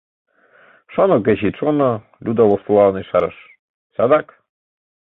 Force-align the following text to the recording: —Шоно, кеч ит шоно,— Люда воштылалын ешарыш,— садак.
—Шоно, 0.93 1.15
кеч 1.25 1.39
ит 1.47 1.55
шоно,— 1.59 1.91
Люда 2.23 2.43
воштылалын 2.49 2.99
ешарыш,— 3.03 3.37
садак. 3.95 4.27